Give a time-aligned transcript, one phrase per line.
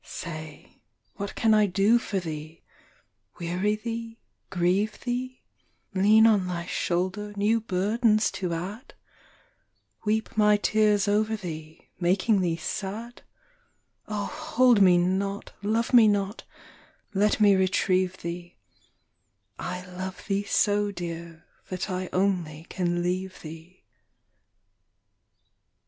[0.03, 0.07] n.
[0.07, 0.81] Say,
[1.17, 2.63] what can I do for thee
[3.37, 4.17] P weary thee,
[4.49, 5.43] grieve thee?
[5.93, 8.95] Lean on thy shoulder, new burdens to add?
[10.03, 13.21] Weep my tears over thee, making thee sad?
[14.07, 16.45] Oh, hold me not— love me not!
[17.13, 18.57] let me retrieve thee.
[19.59, 23.83] I love thee so, Dear, that I only can leave thee.